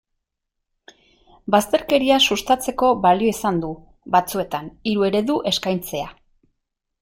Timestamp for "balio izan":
3.05-3.61